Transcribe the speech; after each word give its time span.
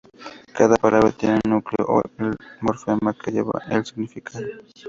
Cada 0.53 0.77
palabra 0.77 1.11
tiene 1.11 1.35
un 1.45 1.51
núcleo, 1.51 1.87
o 1.87 2.01
el 2.17 2.35
morfema 2.59 3.13
que 3.13 3.31
lleva 3.31 3.61
el 3.69 3.85
significado. 3.85 4.47